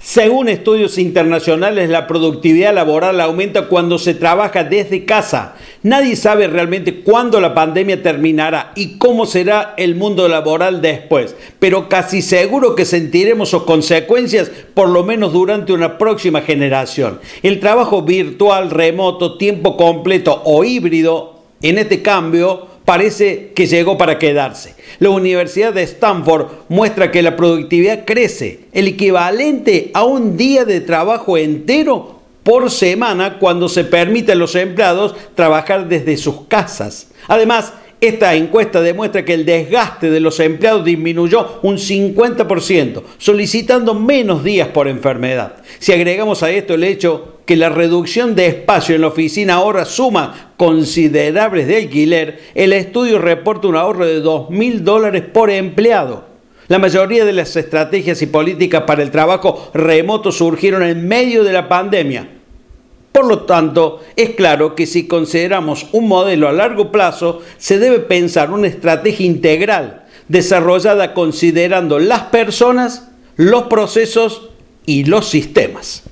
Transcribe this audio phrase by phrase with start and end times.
[0.00, 5.56] Según estudios internacionales, la productividad laboral aumenta cuando se trabaja desde casa.
[5.82, 11.88] Nadie sabe realmente cuándo la pandemia terminará y cómo será el mundo laboral después, pero
[11.88, 17.18] casi seguro que sentiremos sus consecuencias por lo menos durante una próxima generación.
[17.42, 24.18] El trabajo virtual, remoto, tiempo completo o híbrido, en este cambio, parece que llegó para
[24.18, 24.74] quedarse.
[24.98, 30.80] La Universidad de Stanford muestra que la productividad crece, el equivalente a un día de
[30.80, 37.08] trabajo entero por semana cuando se permite a los empleados trabajar desde sus casas.
[37.26, 44.44] Además, esta encuesta demuestra que el desgaste de los empleados disminuyó un 50%, solicitando menos
[44.44, 45.56] días por enfermedad.
[45.80, 49.84] Si agregamos a esto el hecho que la reducción de espacio en la oficina ahora
[49.84, 56.26] suma considerables de alquiler, el estudio reporta un ahorro de 2.000 dólares por empleado.
[56.68, 61.52] La mayoría de las estrategias y políticas para el trabajo remoto surgieron en medio de
[61.52, 62.28] la pandemia
[63.12, 67.98] por lo tanto, es claro que si consideramos un modelo a largo plazo, se debe
[68.00, 74.50] pensar una estrategia integral desarrollada considerando las personas, los procesos
[74.86, 76.07] y los sistemas.